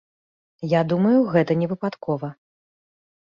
Я 0.69 0.81
думаю, 0.93 1.19
гэта 1.35 1.57
не 1.61 1.67
выпадкова. 1.73 2.31